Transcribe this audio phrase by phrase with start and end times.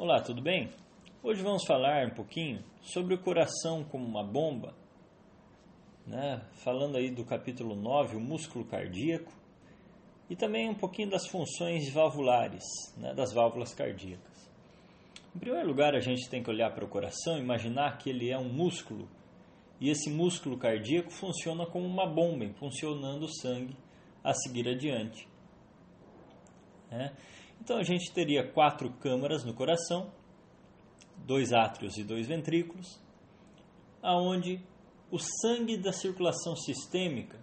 [0.00, 0.70] Olá, tudo bem?
[1.24, 4.72] Hoje vamos falar um pouquinho sobre o coração como uma bomba,
[6.06, 6.40] né?
[6.62, 9.32] falando aí do capítulo 9, o músculo cardíaco,
[10.30, 12.62] e também um pouquinho das funções valvulares,
[12.96, 13.12] né?
[13.12, 14.48] das válvulas cardíacas.
[15.34, 18.30] Em primeiro lugar, a gente tem que olhar para o coração e imaginar que ele
[18.30, 19.08] é um músculo,
[19.80, 23.76] e esse músculo cardíaco funciona como uma bomba, funcionando o sangue
[24.22, 25.26] a seguir adiante.
[26.88, 27.12] Né?
[27.60, 30.10] Então a gente teria quatro câmaras no coração,
[31.16, 32.98] dois átrios e dois ventrículos,
[34.02, 34.60] aonde
[35.10, 37.38] o sangue da circulação sistêmica,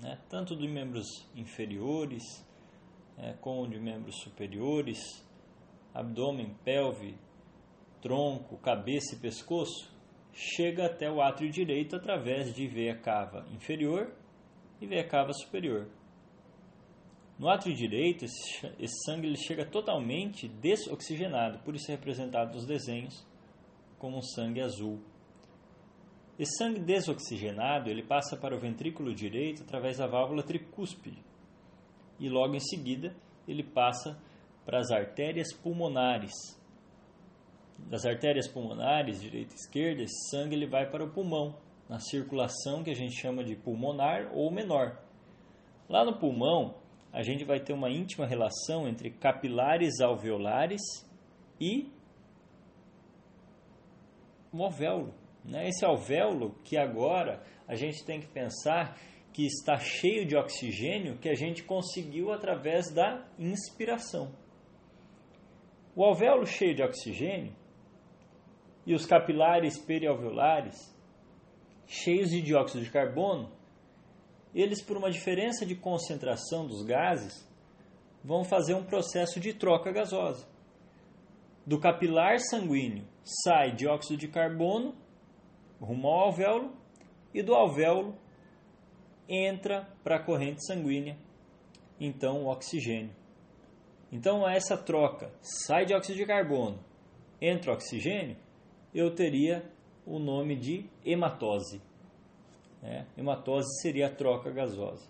[0.00, 2.44] né, tanto de membros inferiores
[3.16, 4.98] é, como de membros superiores,
[5.92, 7.16] abdômen, pelve,
[8.02, 9.92] tronco, cabeça e pescoço,
[10.32, 14.12] chega até o átrio direito através de veia cava inferior
[14.80, 15.88] e veia cava superior.
[17.38, 22.64] No átrio direito, esse, esse sangue ele chega totalmente desoxigenado, por isso é representado nos
[22.64, 23.26] desenhos
[23.98, 25.00] como um sangue azul.
[26.38, 31.22] Esse sangue desoxigenado ele passa para o ventrículo direito através da válvula tricúspide
[32.18, 33.14] e logo em seguida
[33.46, 34.20] ele passa
[34.64, 36.32] para as artérias pulmonares.
[37.78, 41.56] Das artérias pulmonares, direita e esquerda, esse sangue ele vai para o pulmão,
[41.88, 44.98] na circulação que a gente chama de pulmonar ou menor.
[45.88, 46.76] Lá no pulmão,
[47.14, 50.82] a gente vai ter uma íntima relação entre capilares alveolares
[51.60, 51.88] e
[54.52, 55.14] o alvéolo.
[55.44, 55.68] Né?
[55.68, 58.98] Esse alvéolo que agora a gente tem que pensar
[59.32, 64.34] que está cheio de oxigênio que a gente conseguiu através da inspiração.
[65.94, 67.54] O alvéolo cheio de oxigênio
[68.84, 70.92] e os capilares perialveolares
[71.86, 73.52] cheios de dióxido de carbono
[74.54, 77.46] eles, por uma diferença de concentração dos gases,
[78.22, 80.46] vão fazer um processo de troca gasosa.
[81.66, 84.94] Do capilar sanguíneo sai dióxido de carbono
[85.80, 86.72] rumo ao alvéolo
[87.32, 88.16] e do alvéolo
[89.28, 91.16] entra para a corrente sanguínea,
[91.98, 93.14] então o oxigênio.
[94.12, 96.78] Então essa troca sai dióxido de carbono,
[97.40, 98.36] entra oxigênio,
[98.94, 99.64] eu teria
[100.06, 101.80] o nome de hematose.
[102.84, 103.06] Né?
[103.16, 105.08] Hematose seria a troca gasosa.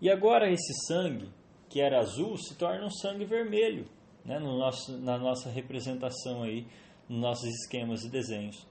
[0.00, 1.30] E agora esse sangue,
[1.68, 3.86] que era azul, se torna um sangue vermelho,
[4.24, 4.40] né?
[4.40, 6.66] no nosso, na nossa representação aí,
[7.08, 8.66] nos nossos esquemas e desenhos.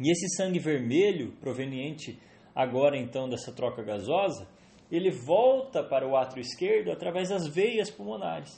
[0.00, 2.18] E esse sangue vermelho, proveniente
[2.54, 4.48] agora então dessa troca gasosa,
[4.90, 8.50] ele volta para o átrio esquerdo através das veias pulmonares.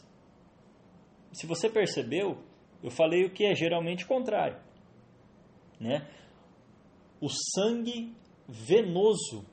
[1.33, 2.39] Se você percebeu,
[2.83, 4.57] eu falei o que é geralmente contrário.
[5.79, 6.09] Né?
[7.23, 8.13] O sangue
[8.49, 9.47] venoso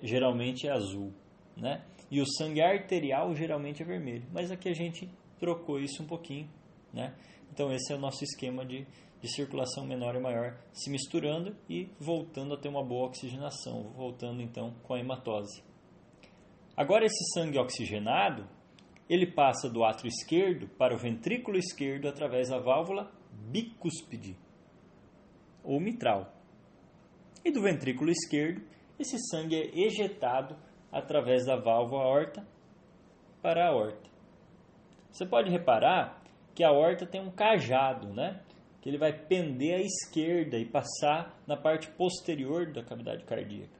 [0.00, 1.12] geralmente é azul,
[1.56, 1.84] né?
[2.08, 4.24] E o sangue arterial geralmente é vermelho.
[4.32, 6.48] Mas aqui a gente trocou isso um pouquinho,
[6.92, 7.12] né?
[7.52, 8.86] Então esse é o nosso esquema de,
[9.20, 14.40] de circulação menor e maior se misturando e voltando a ter uma boa oxigenação, voltando
[14.40, 15.60] então com a hematose.
[16.76, 18.48] Agora esse sangue oxigenado,
[19.08, 23.10] ele passa do átrio esquerdo para o ventrículo esquerdo através da válvula
[23.50, 24.36] bicúspide
[25.64, 26.33] ou mitral
[27.44, 28.62] e do ventrículo esquerdo,
[28.98, 30.56] esse sangue é ejetado
[30.90, 32.46] através da válvula aorta
[33.42, 34.08] para a aorta.
[35.10, 36.22] Você pode reparar
[36.54, 38.40] que a aorta tem um cajado, né?
[38.80, 43.78] Que ele vai pender à esquerda e passar na parte posterior da cavidade cardíaca.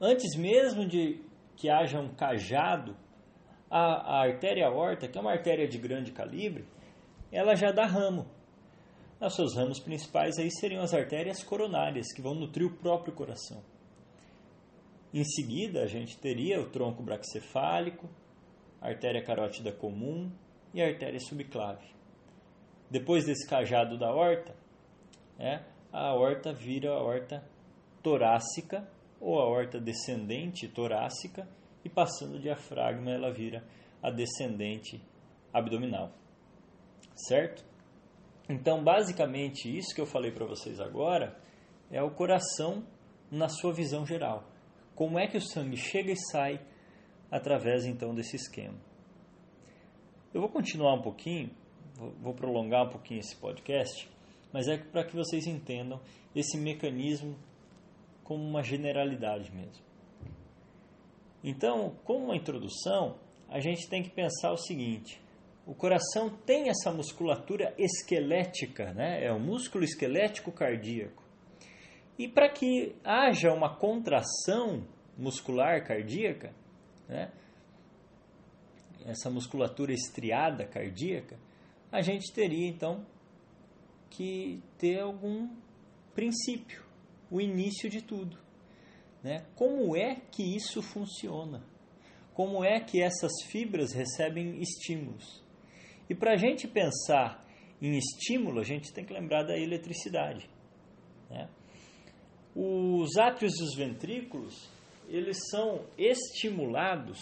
[0.00, 1.22] Antes mesmo de
[1.56, 2.96] que haja um cajado,
[3.70, 6.64] a, a artéria aorta, que é uma artéria de grande calibre,
[7.30, 8.26] ela já dá ramo.
[9.20, 13.62] Os seus ramos principais aí seriam as artérias coronárias, que vão nutrir o próprio coração.
[15.12, 18.08] Em seguida, a gente teria o tronco braquicefálico,
[18.80, 20.32] a artéria carótida comum
[20.72, 21.86] e a artéria subclave.
[22.90, 24.56] Depois desse cajado da horta,
[25.38, 27.44] é, a horta vira a horta
[28.02, 28.88] torácica
[29.20, 31.46] ou a horta descendente torácica
[31.84, 33.62] e passando o diafragma ela vira
[34.02, 35.02] a descendente
[35.52, 36.10] abdominal.
[37.14, 37.69] Certo?
[38.50, 41.40] Então, basicamente, isso que eu falei para vocês agora
[41.88, 42.84] é o coração
[43.30, 44.42] na sua visão geral.
[44.96, 46.60] Como é que o sangue chega e sai
[47.30, 48.76] através então desse esquema?
[50.34, 51.50] Eu vou continuar um pouquinho,
[52.20, 54.10] vou prolongar um pouquinho esse podcast,
[54.52, 56.00] mas é para que vocês entendam
[56.34, 57.38] esse mecanismo
[58.24, 59.84] como uma generalidade mesmo.
[61.44, 63.16] Então, como uma introdução,
[63.48, 65.22] a gente tem que pensar o seguinte:
[65.70, 69.24] o coração tem essa musculatura esquelética, né?
[69.24, 71.22] é o músculo esquelético cardíaco.
[72.18, 74.84] E para que haja uma contração
[75.16, 76.52] muscular cardíaca,
[77.08, 77.30] né?
[79.06, 81.38] essa musculatura estriada cardíaca,
[81.92, 83.06] a gente teria então
[84.10, 85.50] que ter algum
[86.12, 86.82] princípio,
[87.30, 88.36] o início de tudo.
[89.22, 89.46] Né?
[89.54, 91.62] Como é que isso funciona?
[92.34, 95.48] Como é que essas fibras recebem estímulos?
[96.10, 97.40] E para a gente pensar
[97.80, 100.50] em estímulo, a gente tem que lembrar da eletricidade.
[101.30, 101.48] Né?
[102.52, 104.68] Os átrios e os ventrículos,
[105.08, 107.20] eles são estimulados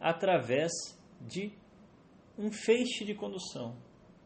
[0.00, 0.72] através
[1.20, 1.52] de
[2.36, 3.76] um feixe de condução.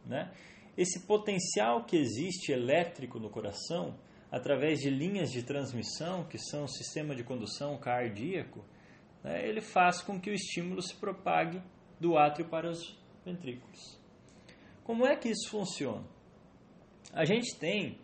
[0.07, 0.33] Né?
[0.75, 3.95] Esse potencial que existe elétrico no coração,
[4.33, 8.65] através de linhas de transmissão, que são o sistema de condução cardíaco,
[9.23, 11.61] né, ele faz com que o estímulo se propague
[12.01, 13.98] do átrio para os ventrículos.
[14.89, 16.03] Como é que isso funciona?
[17.13, 17.99] A gente tem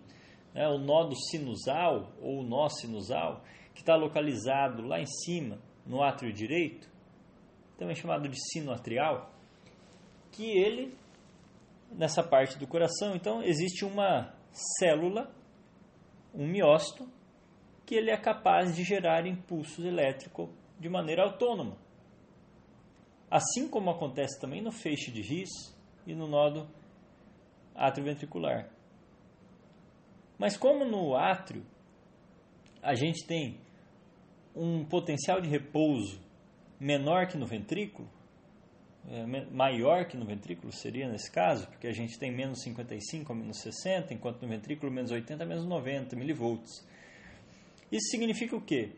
[0.52, 3.42] né, o nodo sinusal, ou nó sinusal,
[3.72, 6.86] que está localizado lá em cima, no átrio direito,
[7.78, 9.32] também chamado de sino atrial,
[10.30, 10.94] que ele,
[11.90, 14.34] nessa parte do coração, então, existe uma
[14.78, 15.34] célula,
[16.34, 17.08] um miócito,
[17.86, 21.78] que ele é capaz de gerar impulsos elétricos de maneira autônoma.
[23.30, 25.73] Assim como acontece também no feixe de His
[26.06, 26.68] e no nodo
[27.74, 28.68] atrioventricular.
[30.38, 31.64] Mas como no átrio
[32.82, 33.58] a gente tem
[34.54, 36.20] um potencial de repouso
[36.78, 38.08] menor que no ventrículo,
[39.08, 43.36] é, maior que no ventrículo seria nesse caso, porque a gente tem menos 55 a
[43.36, 46.86] menos 60, enquanto no ventrículo menos 80 a menos 90 milivolts.
[47.90, 48.92] Isso significa o quê?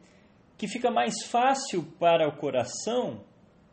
[0.56, 3.24] Que fica mais fácil para o coração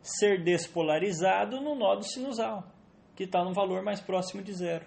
[0.02, 2.70] ser despolarizado no nodo sinusal,
[3.14, 4.86] que está no valor mais próximo de zero.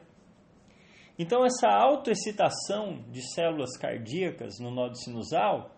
[1.20, 5.72] Então, essa autoexcitação de células cardíacas no nodo sinusal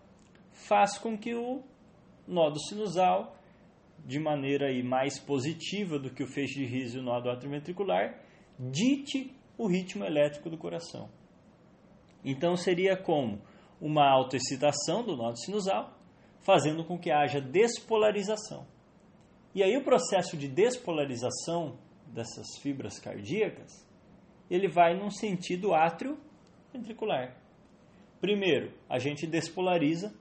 [0.52, 1.62] faz com que o
[2.26, 3.36] nodo sinusal,
[4.04, 8.20] de maneira aí mais positiva do que o feixe de riso e o nodo atrioventricular,
[8.58, 11.08] dite o ritmo elétrico do coração.
[12.22, 13.40] Então, seria como
[13.80, 15.98] uma autoexcitação do nodo sinusal,
[16.40, 18.66] fazendo com que haja despolarização.
[19.54, 21.78] E aí o processo de despolarização
[22.12, 23.88] dessas fibras cardíacas
[24.50, 26.18] ele vai num sentido átrio
[26.72, 27.36] ventricular.
[28.20, 30.12] Primeiro, a gente despolariza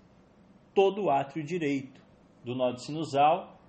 [0.74, 2.00] todo o átrio direito
[2.45, 3.59] do nódo sinusal.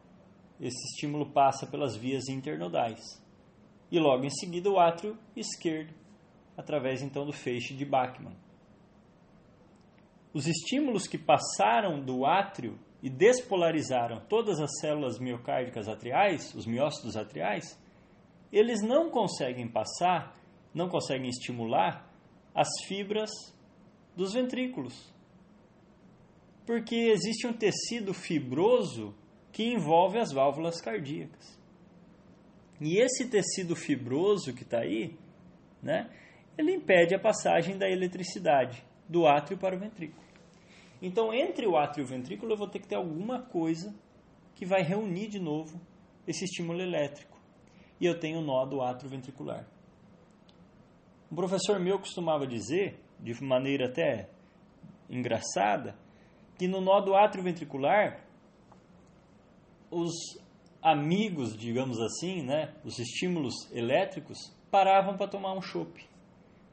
[0.61, 3.01] Esse estímulo passa pelas vias internodais.
[3.91, 5.95] E logo em seguida o átrio esquerdo,
[6.57, 8.37] através então do feixe de Bachmann.
[10.33, 17.17] Os estímulos que passaram do átrio e despolarizaram todas as células miocárdicas atriais, os miócitos
[17.17, 17.80] atriais,
[18.53, 20.35] eles não conseguem passar
[20.75, 22.09] não conseguem estimular
[22.55, 23.31] as fibras
[24.17, 25.13] dos ventrículos.
[26.67, 29.15] Porque existe um tecido fibroso
[29.53, 31.59] que envolve as válvulas cardíacas.
[32.81, 35.19] E esse tecido fibroso que está aí,
[35.83, 36.09] né,
[36.57, 40.23] ele impede a passagem da eletricidade do átrio para o ventrículo.
[41.03, 43.95] Então, entre o átrio e o ventrículo, eu vou ter que ter alguma coisa
[44.55, 45.81] que vai reunir de novo
[46.27, 47.30] esse estímulo elétrico.
[48.01, 49.67] E eu tenho o nó do átrio ventricular.
[51.31, 54.29] Um professor meu costumava dizer, de maneira até
[55.09, 55.97] engraçada,
[56.59, 58.25] que no nó do átrio ventricular,
[59.91, 60.13] os
[60.83, 64.39] amigos, digamos assim, né, os estímulos elétricos,
[64.71, 66.09] paravam para tomar um chopp.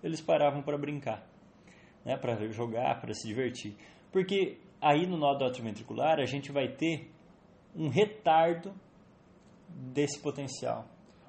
[0.03, 1.27] Eles paravam para brincar,
[2.05, 3.75] né, para jogar, para se divertir.
[4.11, 7.11] Porque aí no nó do átrio ventricular a gente vai ter
[7.75, 8.73] um retardo
[9.67, 10.87] desse potencial,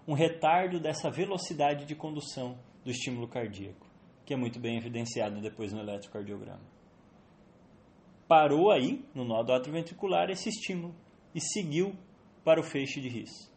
[0.08, 3.86] um retardo dessa velocidade de condução do estímulo cardíaco,
[4.24, 6.62] que é muito bem evidenciado depois no eletrocardiograma.
[8.26, 10.94] Parou aí, no nódo atrioventricular, esse estímulo
[11.34, 11.94] e seguiu
[12.42, 13.52] para o feixe de His.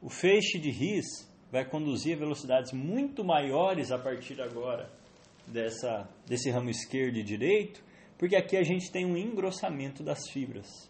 [0.00, 4.88] O feixe de His vai conduzir a velocidades muito maiores a partir agora
[5.44, 7.82] dessa, desse ramo esquerdo e direito,
[8.16, 10.88] porque aqui a gente tem um engrossamento das fibras.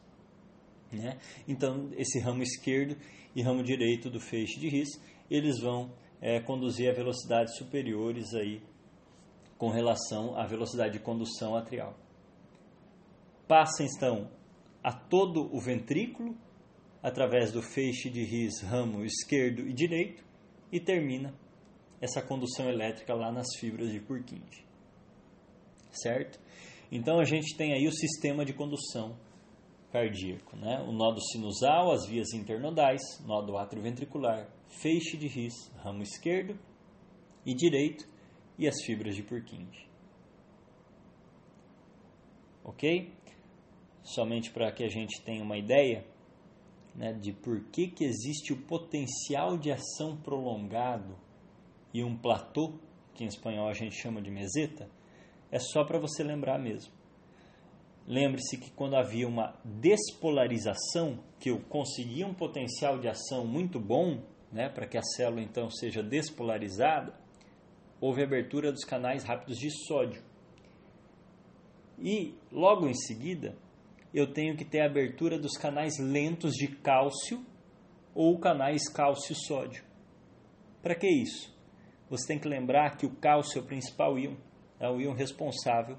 [0.92, 1.18] Né?
[1.46, 2.96] Então, esse ramo esquerdo
[3.34, 4.88] e ramo direito do feixe de His,
[5.30, 8.60] eles vão é, conduzir a velocidades superiores aí
[9.56, 11.96] com relação à velocidade de condução atrial.
[13.46, 14.30] Passa então
[14.82, 16.36] a todo o ventrículo
[17.02, 20.24] através do feixe de His ramo esquerdo e direito
[20.72, 21.34] e termina
[22.00, 24.64] essa condução elétrica lá nas fibras de Purkinje.
[25.90, 26.40] Certo?
[26.90, 29.16] Então a gente tem aí o sistema de condução
[29.90, 30.80] cardíaco, né?
[30.86, 36.58] O nó sinusal, as vias internodais, nó do atrioventricular, feixe de His, ramo esquerdo
[37.44, 38.08] e direito
[38.58, 39.88] e as fibras de Purkinje.
[42.62, 43.12] Ok?
[44.02, 46.06] Somente para que a gente tenha uma ideia,
[46.94, 51.16] né, de por que, que existe o potencial de ação prolongado
[51.92, 52.78] e um platô,
[53.14, 54.88] que em espanhol a gente chama de meseta,
[55.50, 56.99] é só para você lembrar mesmo.
[58.06, 64.22] Lembre-se que quando havia uma despolarização, que eu conseguia um potencial de ação muito bom,
[64.50, 67.14] né, para que a célula então seja despolarizada,
[68.00, 70.22] houve abertura dos canais rápidos de sódio.
[71.98, 73.56] E logo em seguida,
[74.12, 77.44] eu tenho que ter a abertura dos canais lentos de cálcio
[78.14, 79.84] ou canais cálcio-sódio.
[80.82, 81.54] Para que isso?
[82.08, 84.34] Você tem que lembrar que o cálcio é o principal íon,
[84.80, 85.96] é o íon responsável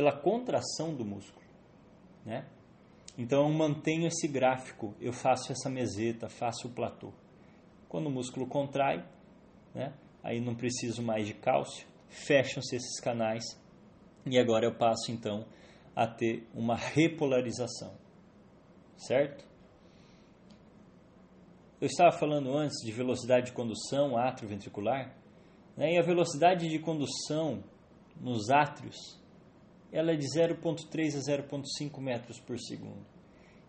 [0.00, 1.44] pela contração do músculo.
[2.24, 2.46] Né?
[3.18, 7.12] Então eu mantenho esse gráfico, eu faço essa meseta, faço o platô.
[7.86, 9.04] Quando o músculo contrai,
[9.74, 9.92] né,
[10.22, 13.44] aí não preciso mais de cálcio, fecham-se esses canais
[14.24, 15.44] e agora eu passo então
[15.94, 17.92] a ter uma repolarização.
[18.96, 19.44] Certo?
[21.78, 25.14] Eu estava falando antes de velocidade de condução atrioventricular,
[25.76, 27.62] né, e a velocidade de condução
[28.18, 29.19] nos átrios
[29.92, 33.04] ela é de 0,3 a 0,5 metros por segundo.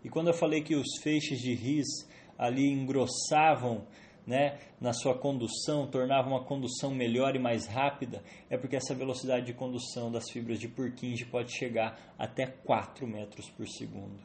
[0.04, 1.88] E quando eu falei que os feixes de ris
[2.38, 3.86] ali engrossavam
[4.26, 9.46] né, na sua condução, tornavam a condução melhor e mais rápida, é porque essa velocidade
[9.46, 14.20] de condução das fibras de Purkinje pode chegar até 4 metros por segundo.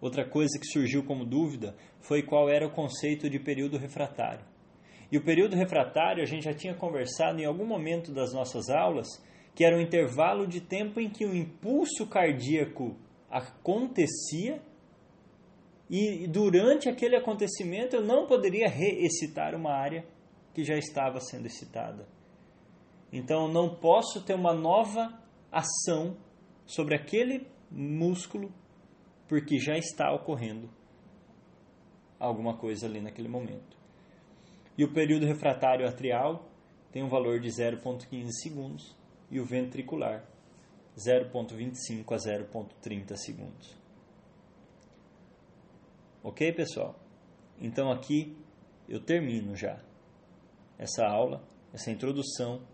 [0.00, 4.44] Outra coisa que surgiu como dúvida foi qual era o conceito de período refratário.
[5.10, 9.06] E o período refratário a gente já tinha conversado em algum momento das nossas aulas
[9.56, 12.94] que era o intervalo de tempo em que o impulso cardíaco
[13.30, 14.60] acontecia
[15.88, 20.04] e durante aquele acontecimento eu não poderia reexcitar uma área
[20.52, 22.06] que já estava sendo excitada.
[23.10, 25.18] Então não posso ter uma nova
[25.50, 26.18] ação
[26.66, 28.52] sobre aquele músculo
[29.26, 30.68] porque já está ocorrendo
[32.20, 33.74] alguma coisa ali naquele momento.
[34.76, 36.46] E o período refratário atrial
[36.92, 40.24] tem um valor de 0,15 segundos e o ventricular
[40.96, 43.76] 0,25 a 0,30 segundos.
[46.22, 46.98] Ok, pessoal?
[47.60, 48.36] Então aqui
[48.88, 49.78] eu termino já
[50.78, 52.66] essa aula, essa introdução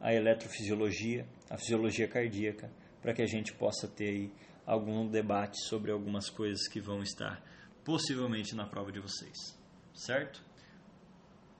[0.00, 4.32] à eletrofisiologia, à fisiologia cardíaca, para que a gente possa ter
[4.64, 7.42] algum debate sobre algumas coisas que vão estar
[7.84, 9.36] possivelmente na prova de vocês.
[9.92, 10.42] Certo?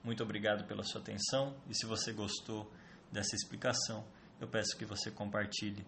[0.03, 2.71] Muito obrigado pela sua atenção e se você gostou
[3.13, 4.03] dessa explicação,
[4.41, 5.85] eu peço que você compartilhe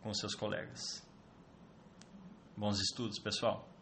[0.00, 1.04] com seus colegas.
[2.56, 3.75] Bons estudos, pessoal!